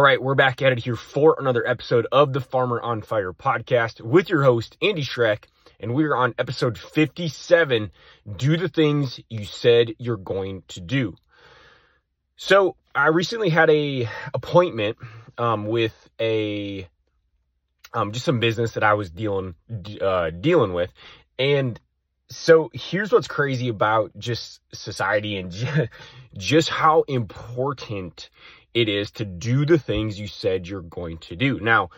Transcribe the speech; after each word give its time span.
right, 0.00 0.22
we're 0.22 0.34
back 0.34 0.62
at 0.62 0.72
it 0.72 0.78
here 0.78 0.96
for 0.96 1.36
another 1.38 1.66
episode 1.66 2.06
of 2.10 2.32
the 2.32 2.40
Farmer 2.40 2.80
on 2.80 3.02
Fire 3.02 3.34
podcast 3.34 4.00
with 4.00 4.30
your 4.30 4.42
host, 4.42 4.78
Andy 4.80 5.02
Schreck, 5.02 5.44
and 5.78 5.94
we're 5.94 6.16
on 6.16 6.34
episode 6.38 6.78
57 6.78 7.90
Do 8.36 8.56
the 8.56 8.70
Things 8.70 9.20
You 9.28 9.44
Said 9.44 9.92
You're 9.98 10.16
Going 10.16 10.62
to 10.68 10.80
Do. 10.80 11.14
So, 12.36 12.76
I 12.94 13.08
recently 13.08 13.50
had 13.50 13.68
a 13.68 14.08
appointment 14.32 14.96
um, 15.36 15.66
with 15.66 16.08
a 16.18 16.88
um, 17.92 18.12
just 18.12 18.24
some 18.24 18.40
business 18.40 18.72
that 18.72 18.84
I 18.84 18.94
was 18.94 19.10
dealing 19.10 19.54
uh, 20.00 20.30
dealing 20.30 20.72
with, 20.72 20.90
and 21.38 21.78
so 22.32 22.70
here's 22.72 23.12
what's 23.12 23.28
crazy 23.28 23.68
about 23.68 24.12
just 24.18 24.60
society 24.72 25.36
and 25.36 25.52
just 26.36 26.68
how 26.68 27.02
important 27.02 28.30
it 28.74 28.88
is 28.88 29.10
to 29.12 29.24
do 29.24 29.66
the 29.66 29.78
things 29.78 30.18
you 30.18 30.26
said 30.26 30.66
you're 30.66 30.80
going 30.80 31.18
to 31.18 31.36
do. 31.36 31.60
Now, 31.60 31.90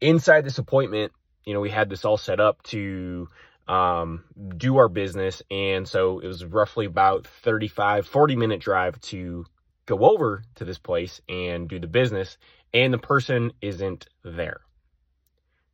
inside 0.00 0.44
this 0.44 0.58
appointment, 0.58 1.12
you 1.44 1.54
know, 1.54 1.60
we 1.60 1.70
had 1.70 1.90
this 1.90 2.04
all 2.04 2.16
set 2.16 2.40
up 2.40 2.62
to 2.64 3.28
um, 3.68 4.24
do 4.56 4.78
our 4.78 4.88
business. 4.88 5.42
And 5.50 5.86
so 5.86 6.18
it 6.20 6.26
was 6.26 6.44
roughly 6.44 6.86
about 6.86 7.26
35, 7.26 8.06
40 8.06 8.36
minute 8.36 8.60
drive 8.60 9.00
to 9.02 9.44
go 9.86 9.98
over 10.00 10.42
to 10.56 10.64
this 10.64 10.78
place 10.78 11.20
and 11.28 11.68
do 11.68 11.78
the 11.78 11.86
business. 11.86 12.38
And 12.72 12.92
the 12.92 12.98
person 12.98 13.52
isn't 13.60 14.06
there. 14.24 14.60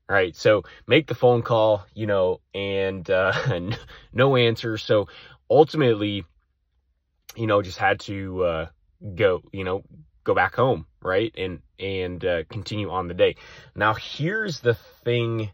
Right. 0.08 0.34
So 0.34 0.62
make 0.86 1.06
the 1.06 1.14
phone 1.14 1.42
call, 1.42 1.86
you 1.92 2.06
know, 2.06 2.40
and, 2.54 3.08
uh, 3.10 3.32
no 4.12 4.36
answer. 4.36 4.78
So 4.78 5.08
ultimately, 5.50 6.24
you 7.36 7.46
know, 7.46 7.60
just 7.60 7.78
had 7.78 8.00
to, 8.00 8.44
uh, 8.44 8.66
go, 9.14 9.42
you 9.52 9.64
know, 9.64 9.82
go 10.24 10.34
back 10.34 10.54
home, 10.54 10.86
right? 11.02 11.32
And, 11.36 11.60
and, 11.78 12.24
uh, 12.24 12.44
continue 12.48 12.90
on 12.90 13.08
the 13.08 13.14
day. 13.14 13.36
Now, 13.74 13.94
here's 13.94 14.60
the 14.60 14.74
thing 15.04 15.50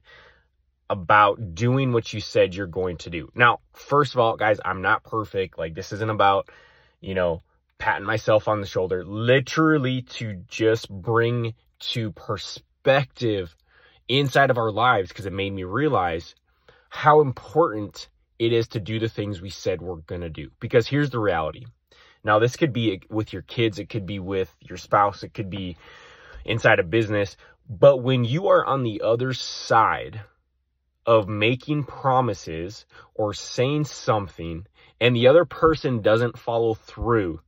about 0.89 1.55
doing 1.57 1.93
what 1.93 2.13
you 2.13 2.21
said 2.21 2.55
you're 2.55 2.67
going 2.69 2.99
to 2.99 3.11
do. 3.11 3.33
Now, 3.35 3.59
first 3.73 4.15
of 4.15 4.21
all, 4.21 4.37
guys, 4.37 4.61
I'm 4.65 4.83
not 4.83 5.03
perfect. 5.03 5.59
Like, 5.59 5.75
this 5.75 5.93
isn't 5.93 6.11
about, 6.11 6.49
you 7.01 7.15
know, 7.15 7.43
patting 7.79 8.07
myself 8.07 8.47
on 8.47 8.61
the 8.61 8.67
shoulder, 8.67 9.05
literally 9.05 10.03
to 10.03 10.45
just 10.49 10.89
bring 10.89 11.55
to 11.81 12.13
perspective 12.13 13.57
inside 14.09 14.51
of 14.51 14.59
our 14.59 14.71
lives 14.71 15.09
because 15.09 15.27
it 15.27 15.33
made 15.33 15.53
me 15.53 15.65
realize 15.65 16.35
how 16.89 17.21
important 17.21 18.09
it 18.39 18.53
is 18.53 18.69
to 18.69 18.81
do 18.81 18.99
the 18.99 19.09
things 19.09 19.41
we 19.41 19.51
said 19.51 19.81
we're 19.81 19.97
going 19.97 20.21
to 20.21 20.29
do. 20.29 20.51
Because 20.61 20.87
here's 20.87 21.11
the 21.11 21.19
reality 21.19 21.67
now, 22.25 22.39
this 22.39 22.57
could 22.57 22.73
be 22.73 23.03
with 23.11 23.35
your 23.35 23.43
kids, 23.43 23.79
it 23.79 23.91
could 23.91 24.07
be 24.07 24.19
with 24.19 24.55
your 24.61 24.79
spouse, 24.79 25.23
it 25.23 25.35
could 25.35 25.51
be 25.51 25.77
inside 26.47 26.79
a 26.79 26.83
business. 26.85 27.37
But 27.69 27.99
when 27.99 28.25
you 28.25 28.49
are 28.49 28.65
on 28.65 28.83
the 28.83 29.03
other 29.03 29.35
side 29.35 30.23
of 31.07 31.29
making 31.29 31.85
promises 31.85 32.87
or 33.15 33.35
saying 33.35 33.85
something 33.85 34.67
and 35.01 35.15
the 35.15 35.29
other 35.29 35.45
person 35.45 36.01
doesn't 36.01 36.39
follow 36.39 36.73
through, 36.73 37.41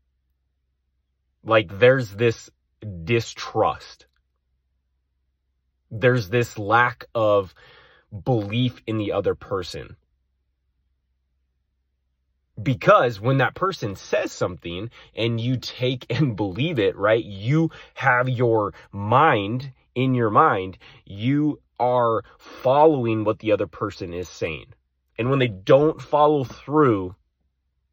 like 1.43 1.79
there's 1.79 2.11
this 2.11 2.51
distrust. 3.05 4.06
There's 5.91 6.29
this 6.29 6.59
lack 6.59 7.07
of 7.15 7.55
belief 8.25 8.81
in 8.87 8.99
the 8.99 9.13
other 9.13 9.35
person. 9.35 9.97
Because 12.61 13.21
when 13.21 13.39
that 13.39 13.55
person 13.55 13.97
says 13.97 14.33
something 14.33 14.91
and 15.15 15.41
you 15.41 15.59
take 15.59 16.07
and 16.11 16.37
believe 16.37 16.79
it, 16.79 16.97
right? 16.97 17.25
You 17.25 17.71
have 17.95 18.29
your 18.29 18.73
mind 18.93 19.73
in 19.95 20.15
your 20.15 20.31
mind. 20.31 20.79
You 21.05 21.61
are 21.79 22.23
following 22.39 23.25
what 23.25 23.39
the 23.41 23.53
other 23.53 23.67
person 23.67 24.15
is 24.15 24.29
saying. 24.29 24.67
And 25.19 25.31
when 25.31 25.39
they 25.39 25.49
don't 25.49 26.01
follow 26.01 26.45
through, 26.45 27.15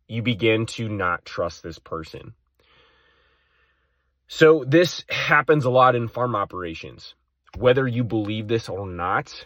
you 0.08 0.22
begin 0.22 0.66
to 0.66 0.88
not 0.88 1.26
trust 1.26 1.64
this 1.64 1.80
person. 1.80 2.34
So 4.28 4.64
this 4.66 5.04
happens 5.10 5.66
a 5.66 5.70
lot 5.70 5.96
in 5.96 6.08
farm 6.08 6.36
operations. 6.36 7.16
Whether 7.58 7.88
you 7.88 8.04
believe 8.04 8.48
this 8.48 8.70
or 8.70 8.88
not, 8.88 9.46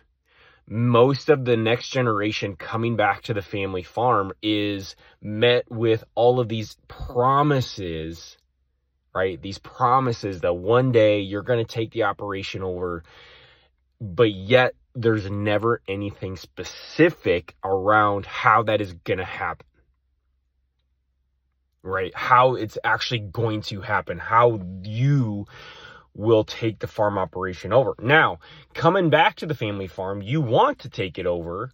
most 0.68 1.30
of 1.30 1.46
the 1.46 1.56
next 1.56 1.90
generation 1.90 2.56
coming 2.56 2.96
back 2.96 3.24
to 3.24 3.34
the 3.34 3.42
family 3.42 3.84
farm 3.84 4.34
is 4.42 4.96
met 5.22 5.70
with 5.72 6.04
all 6.14 6.40
of 6.40 6.50
these 6.50 6.76
promises, 6.88 8.38
right? 9.16 9.42
These 9.42 9.60
promises 9.60 10.42
that 10.42 10.54
one 10.54 10.92
day 10.92 11.22
you're 11.22 11.42
going 11.42 11.66
to 11.66 11.72
take 11.72 11.92
the 11.92 12.04
operation 12.04 12.64
over, 12.64 13.04
but 14.02 14.32
yet 14.32 14.74
there's 14.94 15.30
never 15.30 15.82
anything 15.88 16.36
specific 16.36 17.56
around 17.64 18.26
how 18.26 18.64
that 18.64 18.82
is 18.82 18.94
going 18.94 19.20
to 19.20 19.26
happen. 19.26 19.66
Right? 21.84 22.14
How 22.14 22.56
it's 22.56 22.78
actually 22.84 23.20
going 23.20 23.62
to 23.64 23.80
happen, 23.80 24.18
how 24.18 24.60
you 24.84 25.46
will 26.18 26.44
take 26.44 26.80
the 26.80 26.88
farm 26.88 27.18
operation 27.18 27.72
over. 27.72 27.96
Now, 28.00 28.40
coming 28.74 29.10
back 29.10 29.38
to 29.38 29.46
the 29.46 29.56
family 29.56 29.88
farm, 29.88 30.22
you 30.22 30.42
want 30.42 30.80
to 30.80 30.90
take 30.90 31.20
it 31.20 31.28
over, 31.28 31.72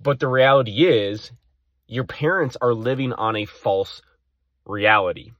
but 0.00 0.20
the 0.20 0.28
reality 0.28 0.86
is 0.86 1.32
your 1.86 2.04
parents 2.04 2.56
are 2.60 2.74
living 2.74 3.12
on 3.14 3.36
a 3.36 3.46
false 3.46 4.02
reality. 4.66 5.32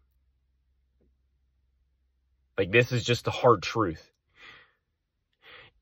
Like 2.56 2.72
this 2.72 2.90
is 2.90 3.04
just 3.04 3.26
the 3.26 3.30
hard 3.30 3.62
truth. 3.62 4.10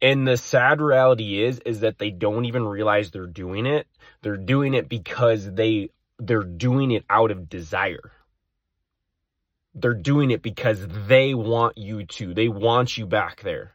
And 0.03 0.29
the 0.29 0.37
sad 0.37 0.83
reality 0.83 1.43
is 1.43 1.61
is 1.61 1.81
that 1.81 1.99
they 1.99 2.11
don't 2.11 2.45
even 2.45 2.67
realize 2.67 3.11
they're 3.11 3.27
doing 3.27 3.65
it. 3.65 3.87
They're 4.21 4.37
doing 4.37 4.75
it 4.75 4.89
because 4.89 5.51
they 5.51 5.91
they're 6.19 6.43
doing 6.43 6.91
it 6.91 7.05
out 7.09 7.31
of 7.31 7.49
desire 7.49 8.13
they're 9.77 9.95
doing 9.95 10.31
it 10.31 10.43
because 10.43 10.85
they 11.07 11.35
want 11.35 11.77
you 11.77 12.05
to. 12.05 12.35
They 12.35 12.49
want 12.49 12.97
you 12.97 13.07
back 13.07 13.43
there. 13.43 13.73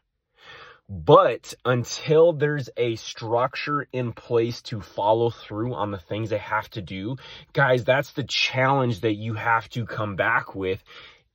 But 0.89 1.53
until 1.63 2.33
there's 2.33 2.69
a 2.75 2.97
structure 2.97 3.87
in 3.93 4.11
place 4.11 4.61
to 4.63 4.81
follow 4.81 5.29
through 5.29 5.73
on 5.73 5.91
the 5.91 5.99
things 5.99 6.31
they 6.31 6.37
have 6.39 6.69
to 6.71 6.81
do, 6.81 7.15
guys, 7.53 7.85
that's 7.85 8.11
the 8.11 8.25
challenge 8.25 9.01
that 9.01 9.13
you 9.13 9.35
have 9.35 9.69
to 9.69 9.85
come 9.85 10.17
back 10.17 10.53
with 10.53 10.83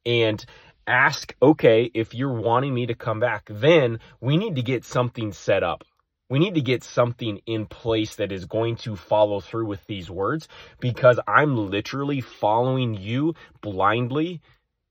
and 0.05 0.45
ask, 0.87 1.35
okay, 1.41 1.91
if 1.95 2.15
you're 2.15 2.35
wanting 2.35 2.75
me 2.75 2.87
to 2.87 2.95
come 2.95 3.19
back, 3.19 3.49
then 3.49 4.01
we 4.21 4.37
need 4.37 4.57
to 4.57 4.63
get 4.63 4.85
something 4.85 5.33
set 5.33 5.63
up. 5.63 5.85
We 6.29 6.39
need 6.39 6.55
to 6.57 6.61
get 6.61 6.83
something 6.83 7.41
in 7.47 7.67
place 7.67 8.17
that 8.17 8.33
is 8.33 8.47
going 8.47 8.77
to 8.79 8.97
follow 8.97 9.41
through 9.41 9.67
with 9.67 9.85
these 9.87 10.11
words 10.11 10.49
because 10.81 11.21
I'm 11.27 11.57
literally 11.57 12.21
following 12.21 12.95
you 12.95 13.35
blindly 13.63 14.43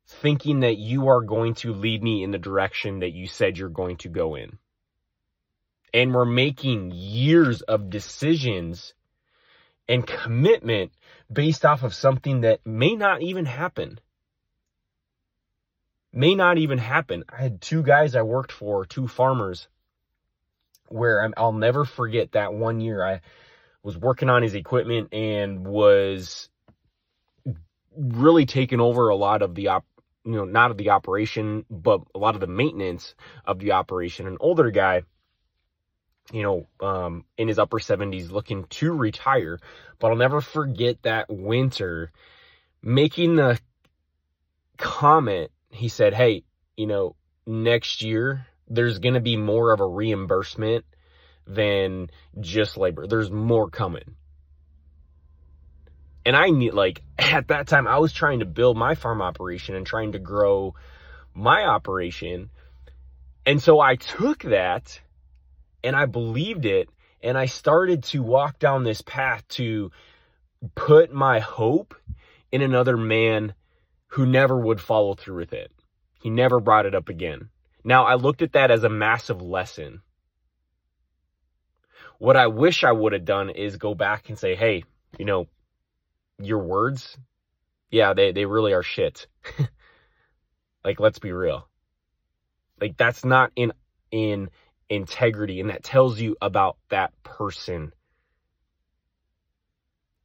thinking 0.07 0.61
that 0.61 0.77
you 0.77 1.07
are 1.07 1.21
going 1.21 1.55
to 1.55 1.73
lead 1.73 2.01
me 2.03 2.23
in 2.23 2.31
the 2.31 2.37
direction 2.37 2.99
that 2.99 3.13
you 3.13 3.27
said 3.27 3.57
you're 3.57 3.69
going 3.69 3.97
to 3.97 4.09
go 4.09 4.35
in. 4.35 4.57
And 5.93 6.13
we're 6.13 6.25
making 6.25 6.91
years 6.91 7.61
of 7.61 7.89
decisions 7.89 8.93
and 9.87 10.05
commitment 10.05 10.91
based 11.31 11.65
off 11.65 11.83
of 11.83 11.93
something 11.93 12.41
that 12.41 12.65
may 12.65 12.95
not 12.95 13.21
even 13.21 13.45
happen. 13.45 13.99
May 16.11 16.35
not 16.35 16.57
even 16.57 16.77
happen. 16.77 17.23
I 17.29 17.41
had 17.41 17.61
two 17.61 17.83
guys 17.83 18.15
I 18.15 18.21
worked 18.21 18.51
for, 18.51 18.85
two 18.85 19.07
farmers, 19.07 19.67
where 20.87 21.29
I'll 21.37 21.51
never 21.51 21.85
forget 21.85 22.33
that 22.33 22.53
one 22.53 22.79
year 22.79 23.05
I 23.05 23.21
was 23.83 23.97
working 23.97 24.29
on 24.29 24.43
his 24.43 24.55
equipment 24.55 25.13
and 25.13 25.65
was 25.65 26.49
really 27.95 28.45
taking 28.45 28.79
over 28.79 29.09
a 29.09 29.15
lot 29.15 29.41
of 29.41 29.55
the 29.55 29.69
op- 29.69 29.85
you 30.25 30.31
know, 30.31 30.45
not 30.45 30.71
of 30.71 30.77
the 30.77 30.89
operation, 30.89 31.65
but 31.69 32.01
a 32.15 32.17
lot 32.17 32.35
of 32.35 32.41
the 32.41 32.47
maintenance 32.47 33.13
of 33.45 33.59
the 33.59 33.73
operation. 33.73 34.27
An 34.27 34.37
older 34.39 34.71
guy, 34.71 35.03
you 36.33 36.41
know, 36.41 36.67
um, 36.85 37.25
in 37.37 37.47
his 37.47 37.59
upper 37.59 37.77
70s 37.77 38.31
looking 38.31 38.65
to 38.65 38.91
retire. 38.91 39.59
But 39.99 40.09
I'll 40.09 40.17
never 40.17 40.41
forget 40.41 41.03
that 41.03 41.27
winter 41.29 42.11
making 42.81 43.35
the 43.35 43.59
comment. 44.77 45.51
He 45.69 45.89
said, 45.89 46.13
Hey, 46.15 46.43
you 46.75 46.87
know, 46.87 47.15
next 47.45 48.01
year 48.01 48.47
there's 48.67 48.97
going 48.97 49.13
to 49.13 49.21
be 49.21 49.37
more 49.37 49.71
of 49.73 49.79
a 49.79 49.87
reimbursement 49.87 50.85
than 51.45 52.09
just 52.39 52.77
labor. 52.77 53.05
There's 53.05 53.29
more 53.29 53.69
coming 53.69 54.15
and 56.25 56.35
I 56.35 56.49
need 56.49 56.73
like 56.73 57.01
at 57.19 57.49
that 57.49 57.67
time 57.67 57.87
I 57.87 57.99
was 57.99 58.13
trying 58.13 58.39
to 58.39 58.45
build 58.45 58.77
my 58.77 58.95
farm 58.95 59.21
operation 59.21 59.75
and 59.75 59.85
trying 59.85 60.13
to 60.13 60.19
grow 60.19 60.75
my 61.33 61.63
operation. 61.63 62.49
And 63.45 63.61
so 63.61 63.79
I 63.79 63.95
took 63.95 64.43
that 64.43 64.99
and 65.83 65.95
I 65.95 66.05
believed 66.05 66.65
it 66.65 66.89
and 67.21 67.37
I 67.37 67.45
started 67.45 68.03
to 68.05 68.23
walk 68.23 68.59
down 68.59 68.83
this 68.83 69.01
path 69.01 69.47
to 69.49 69.91
put 70.73 71.13
my 71.13 71.39
hope 71.39 71.95
in 72.51 72.61
another 72.61 72.97
man 72.97 73.53
who 74.07 74.25
never 74.25 74.57
would 74.57 74.79
follow 74.79 75.13
through 75.13 75.37
with 75.37 75.53
it. 75.53 75.71
He 76.21 76.29
never 76.29 76.59
brought 76.59 76.85
it 76.85 76.95
up 76.95 77.09
again. 77.09 77.49
Now, 77.83 78.05
I 78.05 78.15
looked 78.15 78.41
at 78.41 78.53
that 78.53 78.71
as 78.71 78.83
a 78.83 78.89
massive 78.89 79.41
lesson. 79.41 80.01
What 82.17 82.37
I 82.37 82.47
wish 82.47 82.83
I 82.83 82.91
would 82.91 83.13
have 83.13 83.25
done 83.25 83.49
is 83.49 83.77
go 83.77 83.93
back 83.93 84.29
and 84.29 84.39
say, 84.39 84.55
hey, 84.55 84.85
you 85.19 85.25
know, 85.25 85.47
your 86.39 86.59
words, 86.59 87.17
yeah, 87.89 88.13
they, 88.13 88.31
they 88.31 88.45
really 88.45 88.73
are 88.73 88.83
shit. 88.83 89.27
like, 90.83 90.99
let's 90.99 91.19
be 91.19 91.31
real. 91.31 91.67
Like, 92.79 92.97
that's 92.97 93.23
not 93.23 93.51
in, 93.55 93.73
in 94.11 94.49
integrity. 94.89 95.59
And 95.59 95.69
that 95.69 95.83
tells 95.83 96.19
you 96.19 96.35
about 96.41 96.77
that 96.89 97.11
person. 97.23 97.93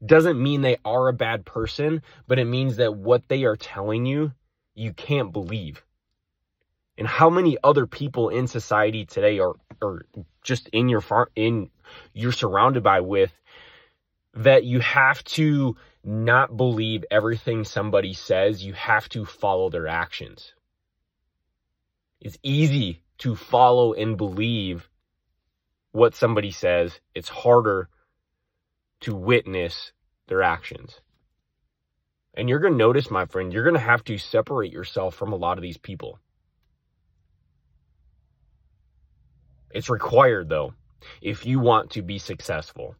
Doesn't 0.05 0.43
mean 0.43 0.63
they 0.63 0.79
are 0.85 1.09
a 1.09 1.13
bad 1.13 1.45
person, 1.45 2.03
but 2.27 2.39
it 2.39 2.47
means 2.47 2.77
that 2.77 2.97
what 2.97 3.29
they 3.29 3.45
are 3.45 3.57
telling 3.57 4.07
you, 4.07 4.33
you 4.75 4.93
can't 4.93 5.33
believe. 5.33 5.85
And 6.97 7.07
how 7.07 7.31
many 7.31 7.57
other 7.63 7.87
people 7.87 8.31
in 8.31 8.47
society 8.47 9.05
today 9.05 9.39
are, 9.39 9.55
are 9.83 10.03
just 10.43 10.69
in 10.69 10.89
your 10.89 11.01
farm, 11.01 11.29
in, 11.37 11.71
you're 12.13 12.33
surrounded 12.33 12.83
by 12.83 13.01
with 13.01 13.33
that 14.35 14.65
you 14.65 14.81
have 14.81 15.23
to 15.25 15.77
not 16.05 16.57
believe 16.57 17.05
everything 17.11 17.65
somebody 17.65 18.15
says. 18.15 18.65
You 18.65 18.73
have 18.75 19.09
to 19.11 19.25
follow 19.25 19.71
their 19.71 19.89
actions. 19.89 20.53
It's 22.21 22.39
easy 22.43 23.03
to 23.19 23.37
follow 23.37 23.93
and 23.93 24.17
believe 24.17 24.89
what 25.93 26.15
somebody 26.15 26.51
says. 26.51 26.99
It's 27.15 27.29
harder 27.29 27.89
to 29.01 29.15
witness 29.15 29.93
their 30.27 30.43
actions. 30.43 31.01
And 32.35 32.49
you're 32.49 32.61
going 32.61 32.75
to 32.75 32.79
notice, 32.79 33.11
my 33.11 33.27
friend, 33.27 33.53
you're 33.53 33.65
going 33.65 33.75
to 33.75 33.81
have 33.81 34.05
to 34.05 34.19
separate 34.19 34.73
yourself 34.73 35.15
from 35.15 35.33
a 35.33 35.37
lot 35.37 35.59
of 35.59 35.63
these 35.63 35.79
people. 35.79 36.19
It's 39.71 39.91
required, 39.91 40.49
though, 40.49 40.75
if 41.21 41.47
you 41.47 41.61
want 41.61 41.91
to 41.93 42.03
be 42.03 42.19
successful 42.19 42.97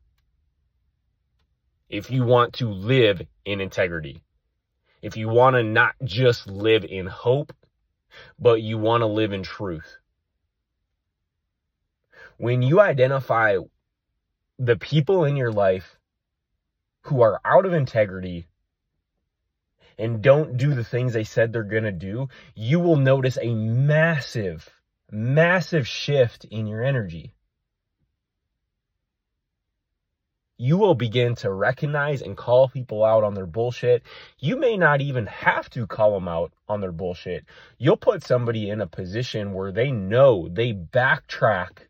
if 1.91 2.11
you 2.11 2.25
want 2.25 2.55
to 2.55 2.71
live 2.71 3.21
in 3.45 3.61
integrity, 3.61 4.23
if 5.03 5.17
you 5.17 5.29
want 5.29 5.57
to 5.57 5.63
not 5.63 5.95
just 6.05 6.47
live 6.47 6.85
in 6.85 7.07
hope, 7.07 7.53
but 8.39 8.63
you 8.63 8.79
want 8.79 9.03
to 9.03 9.07
live 9.07 9.33
in 9.33 9.43
truth. 9.43 9.99
When 12.39 12.63
you 12.63 12.81
identify 12.81 13.59
the 14.59 14.77
people 14.77 15.25
in 15.25 15.37
your 15.37 15.53
life 15.53 15.99
who 17.03 17.23
are 17.23 17.41
out 17.45 17.67
of 17.67 17.73
integrity 17.73 18.47
and 19.99 20.23
don't 20.23 20.57
do 20.57 20.75
the 20.75 20.85
things 20.85 21.13
they 21.13 21.25
said 21.25 21.53
they're 21.53 21.65
going 21.65 21.85
to 21.85 21.93
do, 21.93 22.29
you 22.55 22.79
will 22.79 22.97
notice 22.97 23.37
a 23.41 23.53
massive, 23.53 24.69
massive 25.11 25.89
shift 25.89 26.45
in 26.45 26.67
your 26.67 26.85
energy. 26.85 27.35
You 30.61 30.77
will 30.77 30.95
begin 30.95 31.35
to 31.35 31.51
recognize 31.51 32.21
and 32.21 32.37
call 32.37 32.69
people 32.69 33.03
out 33.03 33.25
on 33.25 33.33
their 33.33 33.47
bullshit. 33.47 34.03
You 34.39 34.57
may 34.59 34.77
not 34.77 35.01
even 35.01 35.25
have 35.27 35.71
to 35.71 35.87
call 35.87 36.13
them 36.13 36.29
out 36.29 36.53
on 36.69 36.83
their 36.83 36.93
bullshit. 36.93 37.47
You'll 37.79 37.97
put 37.97 38.23
somebody 38.23 38.69
in 38.69 38.83
a 38.83 38.87
position 38.87 39.55
where 39.55 39.73
they 39.73 39.91
know 39.91 40.51
they 40.51 40.75
backtrack 40.75 41.87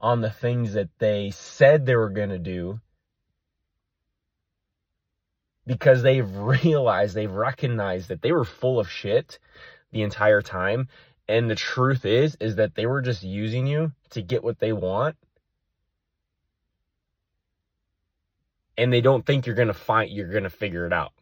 on 0.00 0.22
the 0.22 0.30
things 0.30 0.72
that 0.72 0.88
they 0.98 1.30
said 1.30 1.84
they 1.84 1.94
were 1.94 2.08
going 2.08 2.30
to 2.30 2.38
do 2.38 2.80
because 5.66 6.02
they've 6.02 6.36
realized, 6.36 7.14
they've 7.14 7.30
recognized 7.30 8.08
that 8.08 8.22
they 8.22 8.32
were 8.32 8.46
full 8.46 8.80
of 8.80 8.90
shit 8.90 9.38
the 9.92 10.00
entire 10.00 10.40
time. 10.40 10.88
And 11.28 11.50
the 11.50 11.54
truth 11.54 12.06
is, 12.06 12.34
is 12.40 12.56
that 12.56 12.76
they 12.76 12.86
were 12.86 13.02
just 13.02 13.22
using 13.22 13.66
you 13.66 13.92
to 14.10 14.22
get 14.22 14.42
what 14.42 14.58
they 14.58 14.72
want 14.72 15.16
and 18.78 18.92
they 18.92 19.00
don't 19.00 19.24
think 19.24 19.46
you're 19.46 19.54
going 19.54 19.68
to 19.68 19.74
find, 19.74 20.10
you're 20.10 20.30
going 20.30 20.44
to 20.44 20.50
figure 20.50 20.86
it 20.86 20.92
out. 20.92 21.12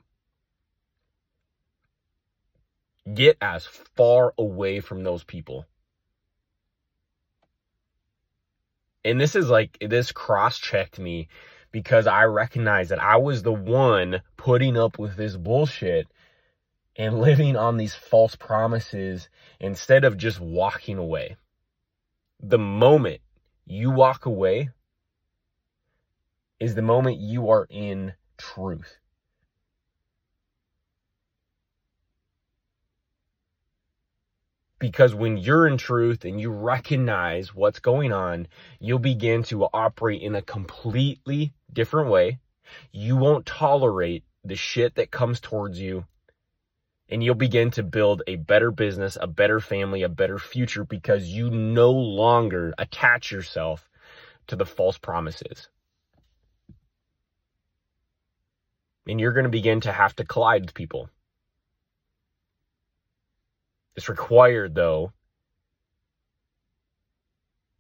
Get 3.13 3.37
as 3.41 3.67
far 3.67 4.33
away 4.39 4.81
from 4.81 5.05
those 5.05 5.25
people. 5.25 5.67
And 9.05 9.21
this 9.21 9.37
is 9.37 9.51
like, 9.51 9.77
this 9.81 10.13
cross 10.13 10.59
checked 10.59 10.99
me 10.99 11.29
because 11.71 12.07
I 12.07 12.25
recognize 12.25 12.89
that 12.89 13.03
I 13.03 13.17
was 13.17 13.43
the 13.43 13.53
one 13.53 14.23
putting 14.37 14.77
up 14.79 14.99
with 14.99 15.17
this 15.17 15.37
bullshit 15.37 16.07
and 16.97 17.21
living 17.21 17.57
on 17.57 17.77
these 17.77 17.95
false 17.95 18.37
promises 18.37 19.29
instead 19.61 20.05
of 20.05 20.17
just 20.17 20.41
walking 20.41 20.97
away. 20.97 21.37
The 22.41 22.59
moment 22.59 23.21
you 23.67 23.91
walk 23.91 24.27
away, 24.27 24.71
is 26.61 26.75
the 26.75 26.83
moment 26.83 27.19
you 27.19 27.51
are 27.51 27.67
in 27.69 28.15
truth. 28.37 28.99
Because 34.79 35.15
when 35.15 35.39
you're 35.39 35.67
in 35.67 35.79
truth 35.79 36.25
and 36.25 36.41
you 36.41 36.51
recognize 36.51 37.55
what's 37.55 37.81
going 37.81 38.13
on, 38.13 38.49
you'll 38.81 38.99
begin 38.99 39.43
to 39.45 39.65
operate 39.65 40.21
in 40.21 40.35
a 40.35 40.43
completely 40.43 41.55
different 41.73 42.11
way. 42.11 42.39
You 42.93 43.17
won't 43.17 43.47
tolerate 43.47 44.25
the 44.45 44.57
shit 44.57 44.97
that 44.97 45.11
comes 45.11 45.41
towards 45.41 45.81
you. 45.81 46.05
And 47.09 47.23
you'll 47.23 47.35
begin 47.35 47.71
to 47.73 47.83
build 47.83 48.23
a 48.27 48.37
better 48.37 48.71
business, 48.71 49.17
a 49.21 49.27
better 49.27 49.61
family, 49.61 50.03
a 50.03 50.09
better 50.09 50.39
future 50.39 50.85
because 50.85 51.29
you 51.29 51.51
no 51.51 51.91
longer 51.91 52.75
attach 52.79 53.31
yourself 53.31 53.89
to 54.49 54.57
the 54.57 54.67
false 54.67 54.99
promises. 54.99 55.69
And 59.07 59.21
you're 59.21 59.33
going 59.33 59.45
to 59.45 59.51
begin 59.51 59.81
to 59.83 59.93
have 59.93 60.17
to 60.17 60.25
collide 60.25 60.63
with 60.63 60.75
people. 60.75 61.09
It's 63.97 64.09
required 64.09 64.75
though, 64.75 65.13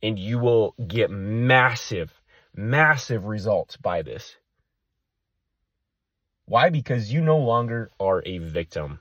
and 0.02 0.18
you 0.18 0.38
will 0.38 0.74
get 0.86 1.10
massive, 1.10 2.12
massive 2.54 3.24
results 3.24 3.76
by 3.76 4.02
this. 4.02 4.36
Why? 6.46 6.68
Because 6.68 7.12
you 7.12 7.22
no 7.22 7.38
longer 7.38 7.90
are 7.98 8.22
a 8.26 8.38
victim. 8.38 9.00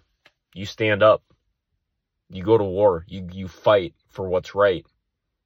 You 0.56 0.66
stand 0.66 1.04
up. 1.04 1.24
You 2.30 2.44
go 2.44 2.58
to 2.58 2.64
war. 2.64 3.06
You, 3.08 3.28
you 3.32 3.48
fight 3.48 3.94
for 4.08 4.28
what's 4.28 4.56
right, 4.56 4.86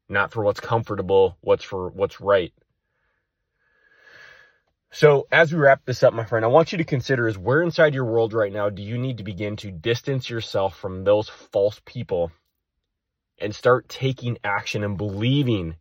not 0.08 0.32
for 0.32 0.44
what's 0.44 0.60
comfortable, 0.60 1.38
what's 1.42 1.64
for 1.64 1.90
what's 1.90 2.22
right. 2.22 2.54
So 4.92 5.28
as 5.32 5.52
we 5.52 5.60
wrap 5.60 5.86
this 5.86 6.02
up, 6.04 6.14
my 6.14 6.24
friend, 6.24 6.46
I 6.46 6.50
want 6.50 6.72
you 6.72 6.78
to 6.78 6.84
consider 6.84 7.28
is 7.28 7.38
where 7.38 7.62
inside 7.62 7.94
your 7.94 8.06
world 8.06 8.34
right 8.34 8.52
now 8.52 8.70
do 8.70 8.82
you 8.82 8.98
need 8.98 9.18
to 9.18 9.24
begin 9.24 9.56
to 9.58 9.72
distance 9.72 10.30
yourself 10.30 10.78
from 10.78 11.04
those 11.04 11.30
false 11.30 11.82
people 11.86 12.32
and 13.40 13.54
start 13.54 13.90
taking 13.90 14.38
action 14.44 14.84
and 14.84 14.98
believing 14.98 15.76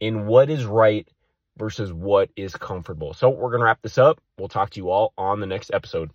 in 0.00 0.26
what 0.26 0.50
is 0.50 0.64
right 0.64 1.08
versus 1.56 1.92
what 1.92 2.30
is 2.36 2.54
comfortable. 2.54 3.14
So 3.14 3.30
we're 3.30 3.50
going 3.50 3.60
to 3.60 3.64
wrap 3.64 3.82
this 3.82 3.98
up. 3.98 4.20
We'll 4.38 4.48
talk 4.48 4.70
to 4.70 4.80
you 4.80 4.90
all 4.90 5.12
on 5.16 5.40
the 5.40 5.46
next 5.46 5.70
episode. 5.72 6.10